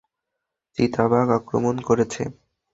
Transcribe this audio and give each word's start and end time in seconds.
চিতাবাঘ 0.77 1.27
আক্রমণ 1.39 1.75
করেছে? 1.87 2.21